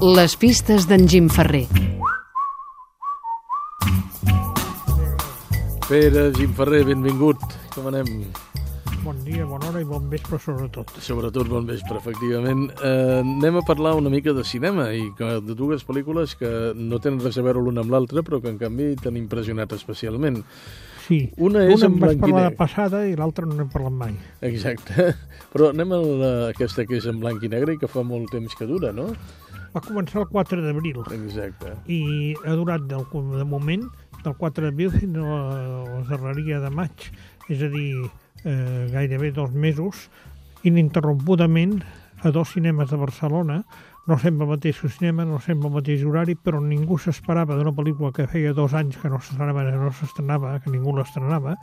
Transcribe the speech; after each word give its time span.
Les 0.00 0.34
pistes 0.36 0.86
d'en 0.88 1.06
Jim 1.08 1.28
Ferrer. 1.28 1.66
Pere, 5.88 6.30
Jim 6.36 6.52
Ferrer, 6.56 6.84
benvingut. 6.88 7.42
Com 7.74 7.88
anem? 7.90 8.08
Bon 9.00 9.16
dia, 9.24 9.46
bona 9.48 9.70
hora 9.70 9.80
i 9.80 9.86
bon 9.88 10.06
vespre 10.12 10.38
sobretot. 10.40 10.92
Sobretot 11.02 11.48
bon 11.48 11.64
vespre, 11.68 11.98
efectivament. 12.00 12.66
Eh, 12.84 13.20
anem 13.22 13.58
a 13.60 13.64
parlar 13.66 13.94
una 13.98 14.12
mica 14.12 14.34
de 14.36 14.44
cinema 14.44 14.90
i 14.94 15.06
de 15.18 15.56
dues 15.56 15.84
pel·lícules 15.88 16.36
que 16.38 16.50
no 16.76 17.00
tenen 17.00 17.20
res 17.24 17.38
a 17.40 17.44
veure 17.46 17.62
l'una 17.64 17.82
amb 17.84 17.92
l'altra, 17.96 18.22
però 18.22 18.40
que 18.44 18.52
en 18.52 18.60
canvi 18.60 18.92
t'han 19.00 19.16
impressionat 19.20 19.72
especialment. 19.76 20.42
Sí, 21.10 21.24
Una 21.42 21.64
és 21.66 21.80
una 21.80 21.88
en 21.88 21.96
blanc 21.98 22.20
i 22.28 22.30
negre. 22.30 22.50
passada 22.54 23.00
i 23.08 23.16
l'altra 23.18 23.46
no 23.48 23.56
n'hem 23.58 23.70
parlat 23.72 23.96
mai. 23.98 24.12
Exacte. 24.46 25.08
Però 25.50 25.72
anem 25.72 25.90
a 25.90 25.96
la, 25.98 26.28
aquesta 26.52 26.84
que 26.86 27.00
és 27.00 27.06
en 27.10 27.18
blanc 27.18 27.42
i 27.42 27.48
negre 27.50 27.74
i 27.74 27.80
que 27.80 27.88
fa 27.90 28.04
molt 28.06 28.30
temps 28.30 28.54
que 28.54 28.68
dura, 28.68 28.92
no? 28.94 29.08
Va 29.74 29.82
començar 29.84 30.24
el 30.24 30.28
4 30.30 30.62
d'abril 30.64 31.02
Exacte. 31.14 31.76
i 31.86 32.34
ha 32.44 32.56
durat 32.58 32.88
del, 32.90 33.04
de 33.36 33.44
moment 33.46 33.84
del 34.24 34.34
4 34.34 34.66
d'abril 34.66 34.90
fins 34.96 35.16
a 35.16 35.26
la, 35.26 35.60
la 35.86 36.00
darreria 36.08 36.58
de 36.60 36.70
maig, 36.74 37.06
és 37.48 37.62
a 37.62 37.70
dir, 37.70 38.10
eh, 38.44 38.88
gairebé 38.90 39.30
dos 39.36 39.52
mesos, 39.52 40.08
ininterrompudament 40.66 41.80
a 42.22 42.30
dos 42.34 42.50
cinemes 42.52 42.90
de 42.90 42.98
Barcelona, 43.00 43.62
no 44.06 44.18
sempre 44.18 44.44
al 44.44 44.50
mateix 44.56 44.80
cinema, 44.96 45.24
no 45.24 45.38
sempre 45.40 45.68
al 45.68 45.76
mateix 45.78 46.02
horari, 46.04 46.34
però 46.34 46.60
ningú 46.60 46.98
s'esperava 46.98 47.56
d'una 47.56 47.72
pel·lícula 47.76 48.12
que 48.12 48.26
feia 48.26 48.52
dos 48.56 48.74
anys 48.74 48.98
que 48.98 49.08
no 49.08 49.20
s'estrenava, 49.22 49.64
no 49.70 49.92
s'estrenava, 49.94 50.58
que 50.60 50.72
ningú 50.72 50.96
l'estrenava, 50.96 51.56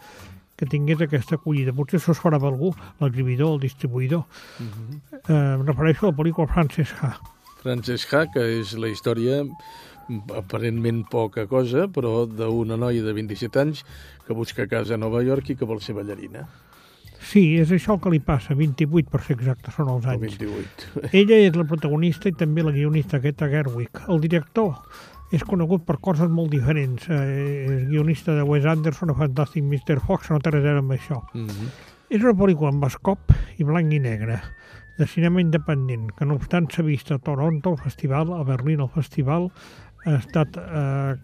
que 0.57 0.65
tingués 0.65 1.01
aquesta 1.03 1.37
acollida. 1.37 1.75
Potser 1.75 1.99
s'ho 2.01 2.15
esperava 2.15 2.47
algú, 2.49 2.71
l'escrividor, 3.01 3.53
el 3.53 3.59
distribuïdor. 3.67 4.23
Uh 4.59 4.65
-huh. 4.65 5.01
Eh, 5.29 5.63
refereixo 5.65 6.07
a 6.07 6.11
la 6.11 6.17
pel·lícula 6.17 6.47
Frances 6.47 6.93
Ha. 7.67 7.73
Frances 7.75 8.07
Ha, 8.13 8.25
que 8.31 8.43
és 8.59 8.73
la 8.79 8.87
història 8.87 9.41
aparentment 10.39 11.03
poca 11.11 11.43
cosa, 11.51 11.87
però 11.91 12.21
d'una 12.29 12.77
noia 12.79 13.03
de 13.03 13.13
27 13.13 13.59
anys 13.59 13.83
que 14.25 14.33
busca 14.33 14.67
casa 14.71 14.95
a 14.95 15.01
Nova 15.01 15.23
York 15.23 15.51
i 15.51 15.57
que 15.59 15.67
vol 15.67 15.81
ser 15.83 15.97
ballarina. 15.97 16.45
Sí, 17.19 17.57
és 17.59 17.71
això 17.73 17.97
el 17.97 18.01
que 18.03 18.11
li 18.13 18.21
passa, 18.23 18.55
28 18.55 19.11
per 19.11 19.19
ser 19.25 19.35
exacte, 19.35 19.73
són 19.75 19.89
els 19.91 20.05
anys. 20.07 20.37
28. 20.39 21.11
Ella 21.11 21.41
és 21.43 21.57
la 21.57 21.65
protagonista 21.67 22.29
i 22.29 22.35
també 22.37 22.63
la 22.63 22.71
guionista 22.71 23.19
Greta 23.19 23.49
Gerwig. 23.51 24.03
El 24.07 24.21
director 24.23 24.77
és 25.35 25.43
conegut 25.43 25.83
per 25.83 25.97
coses 25.99 26.31
molt 26.31 26.53
diferents. 26.53 27.09
Eh, 27.11 27.67
és 27.67 27.85
guionista 27.89 28.37
de 28.37 28.45
Wes 28.47 28.65
Anderson, 28.69 29.11
a 29.11 29.17
Fantastic 29.17 29.65
Mr. 29.65 29.99
Fox, 30.05 30.31
no 30.31 30.39
té 30.39 30.53
res 30.53 30.63
a 30.63 30.69
veure 30.69 30.85
amb 30.85 30.95
això. 30.95 31.23
Mm 31.33 31.47
-hmm. 31.47 31.69
És 32.09 32.23
una 32.23 32.37
pel·lícula 32.37 32.69
amb 32.71 32.85
escop 32.85 33.33
i 33.57 33.63
blanc 33.63 33.91
i 33.91 33.99
negre, 33.99 34.39
de 34.97 35.07
cinema 35.07 35.41
independent, 35.41 36.09
que 36.17 36.25
no 36.25 36.37
obstant 36.37 36.69
s'ha 36.73 36.85
vist 36.85 37.11
a 37.13 37.19
Toronto, 37.21 37.71
al 37.71 37.81
festival, 37.81 38.33
a 38.33 38.43
Berlín, 38.43 38.81
al 38.81 38.89
festival, 38.89 39.51
ha 40.05 40.15
estat 40.17 40.57
eh, 40.57 41.15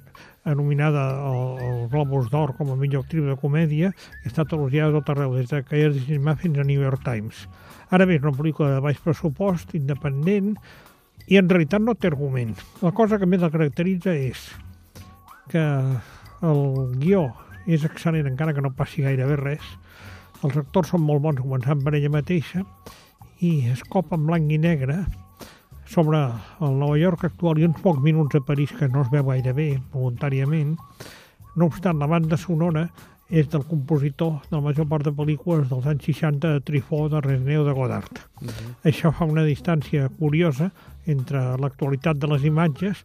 nominada 0.56 1.04
al, 1.24 1.60
al 1.64 1.90
Globus 1.90 2.30
d'Or 2.30 2.54
com 2.58 2.74
a 2.74 2.78
millor 2.78 3.06
actriu 3.06 3.26
de 3.30 3.38
comèdia 3.40 3.92
i 3.94 4.26
ha 4.26 4.32
estat 4.32 4.54
elogiada 4.54 5.00
tot 5.00 5.14
arreu, 5.14 5.38
des 5.38 5.50
de 5.50 5.64
és 5.80 5.94
de 5.96 6.02
cinema 6.06 6.36
fins 6.36 6.60
a 6.60 6.68
New 6.68 6.82
York 6.82 7.04
Times. 7.06 7.48
Ara 7.90 8.06
bé, 8.06 8.18
és 8.20 8.26
una 8.26 8.36
pel·lícula 8.36 8.74
de 8.76 8.82
baix 8.84 9.00
pressupost, 9.02 9.74
independent, 9.78 10.54
i 11.32 11.40
en 11.40 11.50
realitat 11.50 11.82
no 11.82 11.96
té 11.96 12.12
argument. 12.12 12.54
La 12.84 12.92
cosa 12.92 13.18
que 13.18 13.30
més 13.30 13.42
la 13.42 13.52
caracteritza 13.54 14.14
és 14.14 14.50
que 15.52 15.64
el 16.44 16.64
guió 17.00 17.30
és 17.66 17.86
excel·lent 17.88 18.28
encara 18.28 18.54
que 18.54 18.64
no 18.64 18.74
passi 18.76 19.06
gairebé 19.06 19.38
res, 19.40 19.64
els 20.44 20.58
actors 20.60 20.92
són 20.92 21.06
molt 21.08 21.24
bons 21.24 21.40
començant 21.40 21.80
per 21.84 21.96
ella 21.96 22.12
mateixa 22.12 22.66
i 23.44 23.68
es 23.68 23.84
copa 23.84 24.16
en 24.16 24.28
blanc 24.30 24.52
i 24.52 24.58
negre 24.58 25.02
sobre 25.94 26.20
el 26.64 26.78
Nova 26.80 26.98
York 26.98 27.26
actual 27.28 27.60
i 27.60 27.66
uns 27.68 27.82
pocs 27.84 28.02
minuts 28.04 28.40
a 28.40 28.42
París 28.48 28.72
que 28.78 28.88
no 28.88 29.04
es 29.04 29.10
veu 29.12 29.26
gaire 29.28 29.52
bé 29.54 29.68
voluntàriament. 29.92 30.78
No 31.60 31.68
obstant, 31.68 32.00
la 32.00 32.08
banda 32.08 32.40
sonora 32.40 32.88
és 33.30 33.50
del 33.52 33.66
compositor 33.68 34.40
de 34.48 34.56
la 34.56 34.64
major 34.64 34.88
part 34.88 35.06
de 35.06 35.14
pel·lícules 35.18 35.68
dels 35.70 35.88
anys 35.90 36.08
60 36.08 36.53
de 36.56 36.64
Trifó, 36.66 37.08
de 37.12 37.22
Resneu, 37.26 37.66
de 37.68 37.74
Godard. 37.76 38.24
Mm 38.42 38.48
-hmm. 38.48 38.74
Això 38.90 39.12
fa 39.12 39.26
una 39.26 39.44
distància 39.44 40.09
curiosa 40.09 40.72
entre 41.06 41.58
l'actualitat 41.58 42.18
de 42.18 42.28
les 42.28 42.44
imatges 42.44 43.03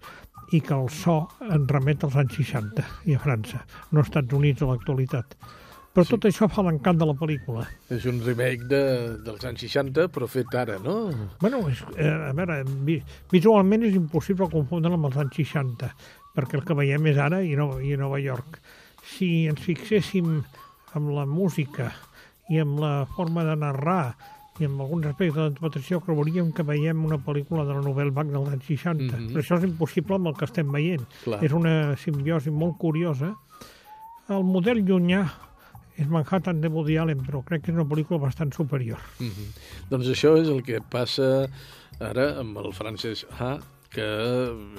i 0.52 0.60
que 0.60 0.74
el 0.74 0.88
so 0.88 1.28
en 1.40 1.66
remet 1.68 2.04
als 2.04 2.16
anys 2.16 2.34
60 2.34 2.84
i 3.04 3.14
a 3.14 3.18
França, 3.18 3.66
no 3.90 4.00
als 4.00 4.08
Estats 4.08 4.32
Units 4.32 4.62
a 4.62 4.66
l'actualitat. 4.66 5.36
Però 5.98 6.04
Sí. 6.06 6.12
tot 6.14 6.26
això 6.28 6.46
fa 6.48 6.62
l'encant 6.62 6.94
de 7.00 7.06
la 7.08 7.14
pel·lícula. 7.18 7.64
És 7.90 8.04
un 8.06 8.20
remake 8.22 8.68
de, 8.70 8.82
dels 9.26 9.44
anys 9.48 9.64
60, 9.66 10.06
però 10.14 10.28
fet 10.30 10.54
ara, 10.54 10.78
no? 10.78 11.10
Bueno, 11.40 11.64
és, 11.68 11.82
eh, 11.96 12.06
a 12.06 12.32
veure, 12.32 12.62
vi, 12.86 13.00
visualment 13.32 13.82
és 13.82 13.96
impossible 13.98 14.46
confondre 14.52 14.92
amb 14.94 15.08
els 15.10 15.16
anys 15.16 15.34
60, 15.34 15.90
perquè 16.36 16.54
el 16.54 16.62
que 16.64 16.74
veiem 16.78 17.04
és 17.10 17.18
ara 17.18 17.42
i, 17.42 17.56
no, 17.58 17.80
i 17.82 17.94
a 17.94 17.96
Nova 17.98 18.20
York. 18.22 18.60
Si 19.02 19.48
ens 19.50 19.58
fixéssim 19.60 20.44
amb 20.94 21.10
la 21.16 21.26
música 21.26 21.90
i 22.48 22.60
amb 22.62 22.78
la 22.78 22.92
forma 23.16 23.42
de 23.44 23.56
narrar 23.56 24.14
i 24.60 24.64
amb 24.66 24.80
alguns 24.80 25.06
aspectes 25.06 25.34
de 25.34 25.48
l'interpretació, 25.48 26.00
creuríem 26.00 26.52
que 26.52 26.62
veiem 26.62 27.04
una 27.04 27.18
pel·lícula 27.18 27.66
de 27.66 27.74
la 27.74 27.82
novel·la 27.82 28.14
Bach 28.14 28.30
dels 28.30 28.48
anys 28.54 28.64
60. 28.70 29.16
Mhm. 29.18 29.32
Però 29.34 29.42
això 29.42 29.58
és 29.58 29.64
impossible 29.64 30.14
amb 30.14 30.28
el 30.28 30.34
que 30.38 30.44
estem 30.44 30.70
veient. 30.70 31.02
Clar. 31.24 31.42
És 31.42 31.52
una 31.52 31.96
simbiosi 31.96 32.50
molt 32.50 32.78
curiosa. 32.78 33.34
El 34.28 34.44
model 34.44 34.84
llunyà 34.84 35.26
és 35.98 36.06
Manhattan 36.06 36.62
de 36.62 36.70
Woody 36.70 36.96
Allen, 36.96 37.24
però 37.26 37.42
crec 37.46 37.64
que 37.64 37.72
és 37.72 37.78
una 37.78 37.88
pel·lícula 37.90 38.20
bastant 38.22 38.54
superior. 38.54 39.02
Mm 39.18 39.30
-hmm. 39.30 39.48
Doncs 39.90 40.06
això 40.06 40.36
és 40.40 40.48
el 40.48 40.62
que 40.62 40.80
passa 40.80 41.48
ara 42.00 42.38
amb 42.38 42.58
el 42.58 42.72
Frances 42.72 43.26
Ha, 43.38 43.58
que 43.90 44.06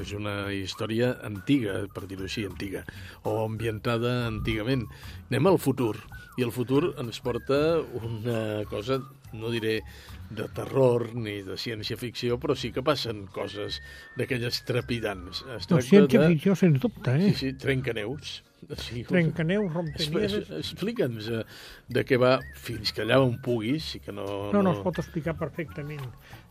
és 0.01 0.13
una 0.13 0.53
història 0.53 1.17
antiga, 1.25 1.87
per 1.93 2.05
dir-ho 2.07 2.23
així, 2.23 2.45
antiga, 2.45 2.83
o 3.23 3.43
ambientada 3.45 4.27
antigament. 4.27 4.85
Anem 5.29 5.47
al 5.47 5.57
futur, 5.57 5.95
i 6.37 6.45
el 6.45 6.51
futur 6.55 6.93
ens 7.01 7.19
porta 7.19 7.81
una 7.99 8.63
cosa, 8.69 9.01
no 9.33 9.49
diré 9.49 9.81
de 10.29 10.45
terror 10.55 11.09
ni 11.15 11.41
de 11.45 11.57
ciència-ficció, 11.57 12.37
però 12.39 12.55
sí 12.55 12.71
que 12.71 12.83
passen 12.85 13.25
coses 13.33 13.81
d'aquelles 14.17 14.61
trepidants. 14.65 15.43
Es 15.57 15.69
No, 15.71 15.81
ciència-ficció, 15.81 16.55
sens 16.55 16.79
dubte, 16.79 17.11
de... 17.11 17.25
eh? 17.25 17.33
Sí, 17.33 17.39
sí, 17.41 17.53
trencaneus. 17.57 18.43
Sí, 18.77 19.03
Trencaneus, 19.03 19.71
Expli- 19.71 19.75
rompenieres... 19.79 20.49
Explica'ns 20.59 21.27
eh, 21.33 21.43
de 21.89 22.03
què 22.05 22.19
va 22.21 22.35
fins 22.53 22.91
que 22.93 23.01
allà 23.01 23.17
on 23.23 23.39
puguis 23.41 23.87
i 23.97 23.99
que 24.05 24.13
no... 24.13 24.25
No, 24.53 24.61
no 24.61 24.73
es 24.75 24.81
pot 24.85 24.99
explicar 25.01 25.33
perfectament. 25.39 26.03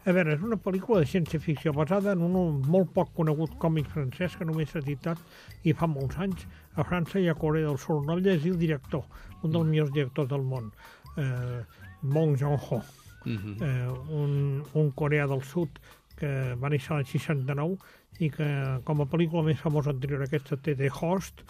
A 0.08 0.14
veure, 0.16 0.34
és 0.34 0.42
una 0.42 0.56
pel·lícula 0.58 1.04
de 1.04 1.06
ciència-ficció 1.12 1.72
basada 1.76 2.16
en 2.16 2.24
un 2.26 2.62
molt 2.66 2.90
poc 2.96 3.12
conegut 3.14 3.54
còmic 3.62 3.86
francès 3.92 4.34
que 4.38 4.46
només 4.48 4.72
s'ha 4.72 4.82
editat 4.82 5.20
i 5.62 5.74
fa 5.78 5.86
molts 5.86 6.18
anys 6.18 6.42
a 6.74 6.82
França 6.86 7.20
i 7.22 7.28
a 7.30 7.36
Corea 7.38 7.68
del 7.68 7.78
Sud. 7.78 8.02
No 8.08 8.16
llegir 8.18 8.50
el 8.56 8.58
director, 8.58 9.04
un 9.42 9.54
dels 9.54 9.68
millors 9.70 9.92
directors 9.94 10.30
del 10.32 10.42
món, 10.42 10.72
eh, 11.16 11.62
Bong 12.02 12.34
Joon-ho, 12.40 12.82
Mhm. 13.28 13.56
eh, 13.62 13.88
un, 14.14 14.62
un 14.78 14.92
coreà 14.96 15.26
del 15.28 15.42
sud 15.42 15.68
que 16.16 16.28
va 16.58 16.70
néixer 16.70 16.94
l'any 16.94 17.04
69 17.04 17.76
i 18.22 18.30
que 18.30 18.46
com 18.86 19.02
a 19.02 19.06
pel·lícula 19.10 19.42
més 19.44 19.58
famosa 19.60 19.90
anterior 19.90 20.22
a 20.22 20.24
aquesta 20.30 20.56
té 20.56 20.74
The 20.78 20.88
Host, 20.88 21.42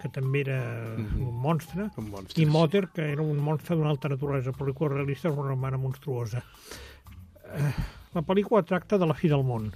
que 0.00 0.08
també 0.08 0.40
era 0.40 0.94
Mhm. 0.96 1.28
un 1.28 1.34
monstre, 1.42 1.90
Com 1.94 2.08
monstres. 2.10 2.38
i 2.38 2.46
Mother, 2.46 2.88
que 2.88 3.02
era 3.12 3.22
un 3.22 3.36
monstre 3.38 3.76
d'una 3.76 3.90
altra 3.90 4.10
naturalesa, 4.10 4.52
pel·lícula 4.52 4.90
realista, 4.94 5.30
una 5.30 5.50
hermana 5.50 5.76
monstruosa. 5.78 6.42
Eh, 7.44 7.72
La 8.14 8.22
pel·lícula 8.22 8.64
tracta 8.64 8.96
de 8.96 9.06
la 9.06 9.12
fi 9.14 9.28
del 9.28 9.42
món. 9.44 9.70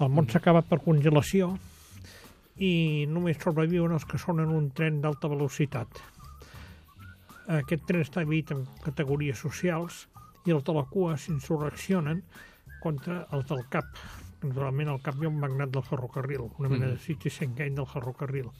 El 0.00 0.08
món 0.08 0.26
s'acaba 0.28 0.62
per 0.62 0.80
congelació 0.82 1.56
i 2.58 3.06
només 3.08 3.36
sobreviuen 3.38 3.92
els 3.92 4.04
que 4.04 4.18
són 4.18 4.40
en 4.40 4.48
un 4.48 4.70
tren 4.72 5.00
d'alta 5.00 5.28
velocitat. 5.28 5.86
Aquest 7.46 7.84
tren 7.86 8.02
està 8.02 8.24
dividit 8.24 8.50
en 8.50 8.64
categories 8.84 9.38
socials 9.38 10.08
i 10.44 10.50
els 10.50 10.64
de 10.66 10.74
la 10.74 10.82
cua 10.90 11.16
s'insurreccionen 11.16 12.24
contra 12.82 13.26
els 13.32 13.46
del 13.46 13.62
cap. 13.70 13.86
Naturalment, 14.42 14.88
al 14.88 15.00
cap 15.02 15.14
hi 15.20 15.24
ha 15.26 15.28
un 15.30 15.38
magnat 15.40 15.70
del 15.70 15.82
ferrocarril, 15.86 16.50
una 16.58 16.68
mena 16.68 16.86
de 16.88 16.98
Citizen 16.98 17.54
Kane 17.54 17.76
del 17.78 17.86
ferrocarril. 17.86 18.50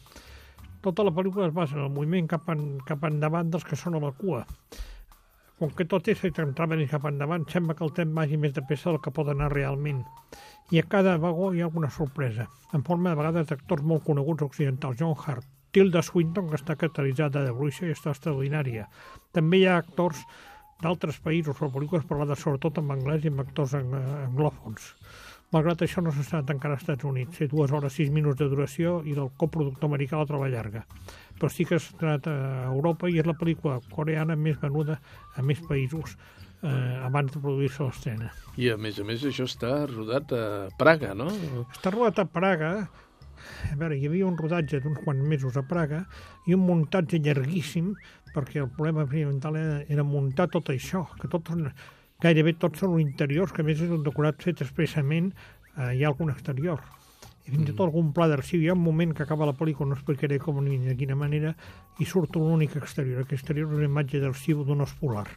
Tota 0.87 1.03
la 1.03 1.11
pel·lícula 1.11 1.49
es 1.49 1.55
basa 1.55 1.75
en 1.75 1.83
el 1.83 1.89
moviment 1.91 2.29
cap, 2.31 2.45
en, 2.53 2.61
cap 2.87 3.03
endavant 3.09 3.49
dels 3.51 3.65
que 3.67 3.75
són 3.79 3.97
a 3.99 4.01
la 4.05 4.13
cua. 4.15 4.45
Com 5.59 5.73
que 5.75 5.87
tot 5.91 6.07
és 6.13 6.21
centrament 6.23 6.85
cap 6.93 7.09
endavant, 7.11 7.47
sembla 7.51 7.75
que 7.75 7.83
el 7.83 7.91
tren 7.97 8.13
vagi 8.15 8.39
més 8.39 8.53
de 8.55 8.63
pressa 8.69 8.93
del 8.93 9.01
que 9.03 9.11
pot 9.17 9.33
anar 9.33 9.49
realment. 9.51 10.05
I 10.71 10.79
a 10.79 10.85
cada 10.87 11.17
vagó 11.19 11.49
hi 11.51 11.65
ha 11.65 11.67
alguna 11.67 11.91
sorpresa, 11.91 12.47
en 12.77 12.87
forma 12.87 13.11
de 13.11 13.19
vegades 13.19 13.51
d'actors 13.51 13.83
molt 13.83 14.07
coneguts 14.07 14.47
occidentals. 14.47 15.01
John 15.01 15.17
Hart, 15.19 15.49
Tilda 15.75 16.05
Swinton, 16.07 16.53
que 16.53 16.61
està 16.61 16.79
caracteritzada 16.79 17.43
de 17.43 17.57
bruixa 17.57 17.89
i 17.89 17.97
està 17.97 18.15
extraordinària. 18.15 18.87
També 19.35 19.65
hi 19.65 19.67
ha 19.67 19.81
actors 19.83 20.23
d'altres 20.85 21.19
països, 21.25 21.59
però 21.59 21.73
pel·lícules 21.75 22.07
parlades 22.07 22.47
sobretot 22.47 22.79
en 22.79 22.95
anglès 22.95 23.27
i 23.27 23.35
amb 23.35 23.43
actors 23.43 23.75
ang 23.75 23.91
anglòfons. 23.99 24.93
Malgrat 25.55 25.85
això 25.87 26.03
no 26.03 26.11
s'ha 26.11 26.25
estrenat 26.25 26.51
encara 26.57 26.75
als 26.75 26.83
Estats 26.83 27.07
Units. 27.07 27.39
Té 27.39 27.47
dues 27.51 27.71
hores, 27.73 27.95
sis 27.95 28.11
minuts 28.11 28.41
de 28.41 28.49
duració 28.51 28.99
i 29.07 29.15
del 29.15 29.31
coproductor 29.39 29.89
americà 29.89 30.19
la 30.19 30.27
troba 30.27 30.51
llarga. 30.51 30.83
Però 31.39 31.51
sí 31.53 31.67
que 31.69 31.79
s'ha 31.79 31.93
estrenat 31.95 32.27
a 32.33 32.67
Europa 32.73 33.11
i 33.13 33.21
és 33.23 33.29
la 33.29 33.37
pel·lícula 33.39 33.79
coreana 33.93 34.37
més 34.37 34.59
venuda 34.63 34.99
a 35.37 35.45
més 35.47 35.63
països 35.69 36.17
eh, 36.17 37.07
abans 37.07 37.33
de 37.33 37.41
produir-se 37.41 37.87
l'estrena. 37.87 38.33
I, 38.57 38.71
a 38.75 38.77
més 38.81 38.99
a 38.99 39.07
més, 39.07 39.25
això 39.29 39.47
està 39.47 39.73
rodat 39.91 40.35
a 40.35 40.45
Praga, 40.81 41.15
no? 41.15 41.29
Està 41.69 41.95
rodat 41.95 42.25
a 42.25 42.27
Praga, 42.27 42.73
a 43.71 43.77
veure, 43.79 43.97
hi 43.97 44.09
havia 44.09 44.27
un 44.27 44.39
rodatge 44.41 44.81
d'uns 44.83 45.03
quants 45.05 45.27
mesos 45.31 45.57
a 45.61 45.65
Praga 45.69 46.03
i 46.49 46.57
un 46.57 46.65
muntatge 46.67 47.21
llarguíssim 47.23 47.93
perquè 48.35 48.61
el 48.63 48.73
problema 48.73 49.07
fonamental 49.09 49.57
era, 49.57 49.77
era 49.93 50.05
muntar 50.05 50.49
tot 50.53 50.73
això, 50.73 51.07
que 51.21 51.31
tot, 51.33 51.53
gairebé 52.23 52.57
tots 52.61 52.83
són 52.83 52.99
interiors, 53.01 53.53
que 53.53 53.63
a 53.63 53.67
més 53.67 53.81
és 53.81 53.93
un 53.93 54.05
decorat 54.07 54.41
fet 54.43 54.63
expressament, 54.65 55.33
eh, 55.77 55.93
hi 55.97 56.05
ha 56.05 56.13
algun 56.13 56.33
exterior. 56.33 56.81
I 57.47 57.53
fins 57.53 57.69
i 57.69 57.75
tot 57.77 57.85
algun 57.87 58.11
pla 58.15 58.27
d'arxiu. 58.27 58.59
Hi 58.59 58.73
ha 58.73 58.75
un 58.75 58.83
moment 58.83 59.13
que 59.15 59.23
acaba 59.23 59.47
la 59.47 59.55
pel·lícula, 59.55 59.93
no 59.93 59.95
explicaré 59.95 60.41
com 60.43 60.59
ni 60.65 60.81
de 60.83 60.97
quina 60.99 61.15
manera, 61.15 61.55
i 62.03 62.05
surt 62.05 62.35
un 62.41 62.51
únic 62.57 62.75
exterior. 62.81 63.23
Aquest 63.23 63.39
exterior 63.39 63.71
és 63.71 63.79
una 63.79 63.87
imatge 63.87 64.19
d'arxiu 64.23 64.65
d'un 64.67 64.83
os 64.83 64.95
polar. 64.99 65.29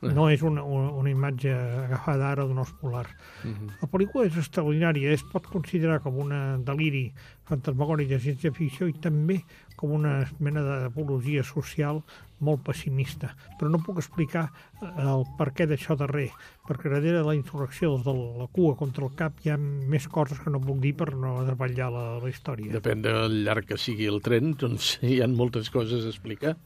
No 0.00 0.30
és 0.32 0.40
una, 0.40 0.62
una, 0.64 0.88
una 0.96 1.10
imatge 1.12 1.50
agafada 1.52 2.30
ara 2.32 2.46
d'un 2.48 2.62
os 2.62 2.72
polar. 2.80 3.04
Uh 3.44 3.50
-huh. 3.50 3.68
La 3.82 3.88
pel·lícula 3.88 4.24
és 4.26 4.36
extraordinària, 4.36 5.12
es 5.12 5.22
pot 5.22 5.46
considerar 5.46 6.00
com 6.00 6.16
una 6.16 6.56
deliri 6.56 7.12
fantasmagòric 7.44 8.08
de 8.08 8.18
ciència-ficció 8.18 8.88
i 8.88 8.94
també 8.94 9.44
com 9.80 9.96
una 9.96 10.20
mena 10.38 10.62
d'apologia 10.66 11.44
social 11.46 12.04
molt 12.40 12.62
pessimista. 12.64 13.34
Però 13.58 13.68
no 13.70 13.80
puc 13.84 14.00
explicar 14.00 14.46
el 14.80 15.26
per 15.36 15.50
què 15.56 15.66
d'això 15.68 15.96
darrer, 16.00 16.30
perquè 16.68 16.88
darrere 16.88 17.20
de 17.20 17.26
la 17.26 17.34
insurrecció 17.36 17.92
de 18.00 18.14
la 18.14 18.46
cua 18.52 18.76
contra 18.80 19.04
el 19.04 19.12
cap 19.16 19.42
hi 19.44 19.52
ha 19.52 19.58
més 19.60 20.08
coses 20.08 20.40
que 20.40 20.52
no 20.52 20.62
puc 20.64 20.80
dir 20.80 20.94
per 20.96 21.10
no 21.12 21.34
desvetllar 21.44 21.90
la, 21.92 22.04
la 22.22 22.32
història. 22.32 22.72
Depèn 22.72 23.04
del 23.04 23.42
llarg 23.44 23.68
que 23.68 23.78
sigui 23.80 24.08
el 24.10 24.22
tren, 24.24 24.54
doncs 24.60 24.94
hi 25.04 25.20
ha 25.20 25.28
moltes 25.28 25.70
coses 25.72 26.06
a 26.06 26.12
explicar. 26.12 26.56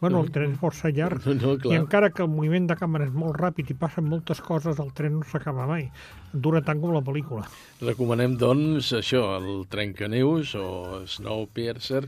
Bueno, 0.00 0.20
el 0.20 0.30
tren 0.30 0.52
és 0.52 0.60
força 0.60 0.90
llarg 0.92 1.24
No, 1.24 1.34
no, 1.40 1.54
clar. 1.58 1.72
i 1.72 1.80
encara 1.80 2.12
que 2.14 2.22
el 2.22 2.30
moviment 2.30 2.68
de 2.70 2.76
càmera 2.78 3.08
és 3.08 3.14
molt 3.16 3.38
ràpid 3.40 3.72
i 3.72 3.78
passen 3.78 4.06
moltes 4.06 4.42
coses, 4.44 4.78
el 4.82 4.92
tren 4.94 5.18
no 5.18 5.26
s'acaba 5.26 5.66
mai. 5.66 5.88
Dura 6.36 6.60
tant 6.62 6.82
com 6.82 6.92
la 6.92 7.02
pel·lícula. 7.02 7.46
Recomanem, 7.80 8.36
doncs, 8.38 8.92
això, 8.98 9.24
el 9.40 9.64
Trencaneus 9.72 10.52
o 10.60 10.66
Snowpiercer, 11.08 12.04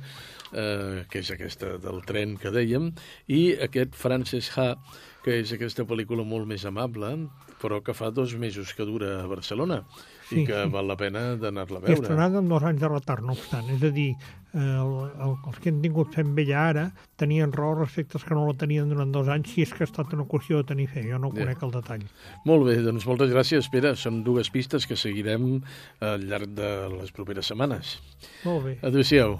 eh, 0.53 1.05
que 1.11 1.19
és 1.21 1.31
aquesta 1.35 1.77
del 1.83 2.03
tren 2.07 2.37
que 2.39 2.51
dèiem, 2.55 2.93
i 3.29 3.55
aquest 3.69 3.95
Frances 3.95 4.51
Ha, 4.57 4.75
que 5.25 5.41
és 5.43 5.53
aquesta 5.53 5.85
pel·lícula 5.85 6.25
molt 6.25 6.47
més 6.49 6.65
amable, 6.65 7.29
però 7.61 7.81
que 7.83 7.93
fa 7.93 8.11
dos 8.15 8.37
mesos 8.39 8.71
que 8.73 8.85
dura 8.87 9.19
a 9.21 9.27
Barcelona 9.27 9.83
Sí, 10.29 10.43
i 10.43 10.47
que 10.47 10.55
sí. 10.63 10.71
val 10.71 10.87
la 10.87 10.95
pena 10.97 11.35
d'anar-la 11.37 11.81
a 11.81 11.83
I 11.83 11.87
veure. 11.89 12.03
estrenada 12.05 12.39
amb 12.39 12.49
dos 12.53 12.63
anys 12.63 12.81
de 12.81 12.89
retard, 12.89 13.25
no 13.25 13.33
obstant. 13.33 13.65
És 13.75 13.83
a 13.83 13.91
dir, 13.91 14.11
eh, 14.13 14.59
el, 14.61 14.93
el, 15.25 15.33
els 15.49 15.59
que 15.59 15.71
han 15.73 15.81
tingut 15.83 16.13
fent 16.15 16.35
vella 16.37 16.67
ara 16.69 16.85
tenien 17.17 17.51
raó 17.53 17.75
respecte 17.81 18.15
als 18.19 18.25
que 18.29 18.37
no 18.37 18.45
la 18.47 18.55
tenien 18.61 18.89
durant 18.93 19.11
dos 19.11 19.27
anys, 19.33 19.51
si 19.57 19.65
és 19.65 19.73
que 19.73 19.83
ha 19.83 19.89
estat 19.89 20.13
una 20.15 20.27
qüestió 20.29 20.61
de 20.61 20.69
tenir 20.71 20.87
fe. 20.93 21.03
Jo 21.11 21.19
no 21.19 21.33
Ja. 21.33 21.41
conec 21.43 21.63
el 21.67 21.75
detall. 21.81 22.05
Molt 22.45 22.69
bé, 22.69 22.77
doncs 22.85 23.07
moltes 23.09 23.33
gràcies, 23.33 23.69
Pere. 23.73 23.97
Són 23.97 24.23
dues 24.23 24.51
pistes 24.55 24.87
que 24.87 24.97
seguirem 24.97 25.63
al 26.01 26.29
llarg 26.29 26.53
de 26.55 26.71
les 27.01 27.11
properes 27.11 27.47
setmanes. 27.51 27.99
Molt 28.45 28.65
bé. 28.69 28.79
Adéu-siau. 28.83 29.39